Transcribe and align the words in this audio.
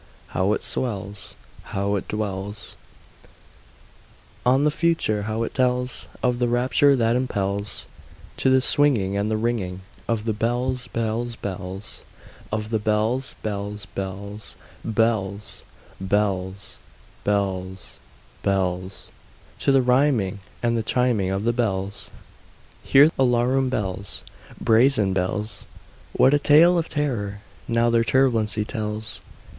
How 0.29 0.51
it 0.53 0.63
swells! 0.63 1.35
How 1.61 1.93
it 1.93 2.07
dwells 2.07 2.75
On 4.47 4.63
the 4.63 4.71
Future!—how 4.71 5.43
it 5.43 5.53
tells 5.53 6.07
Of 6.23 6.39
the 6.39 6.47
rapture 6.47 6.95
that 6.95 7.15
impels 7.15 7.85
To 8.37 8.49
the 8.49 8.61
swinging 8.61 9.15
and 9.15 9.29
the 9.29 9.37
ringing 9.37 9.81
Of 10.07 10.23
the 10.25 10.33
bells, 10.33 10.87
bells, 10.87 11.35
bells— 11.35 12.03
Of 12.51 12.71
the 12.71 12.79
bells, 12.79 13.35
bells, 13.43 13.85
bells, 13.85 14.55
bells, 14.83 15.63
Bells, 15.99 16.79
bells, 17.23 17.99
bells— 18.41 19.11
To 19.59 19.71
the 19.71 19.83
rhyming 19.83 20.39
and 20.63 20.75
the 20.75 20.81
chiming 20.81 21.29
of 21.29 21.43
the 21.43 21.53
bells! 21.53 22.09
III. 22.85 22.91
Hear 22.91 23.09
the 23.09 23.23
loud 23.23 23.41
alarum 23.45 23.69
bells— 23.69 24.23
Brazen 24.59 25.13
bells! 25.13 25.67
What 26.13 26.33
a 26.33 26.39
tale 26.39 26.79
of 26.79 26.89
terror 26.89 27.41
now 27.67 27.91
their 27.91 28.03
turbulency 28.03 28.65
tells! 28.65 29.21